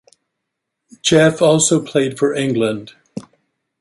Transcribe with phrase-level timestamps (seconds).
[1.03, 2.93] Geoff also played for England.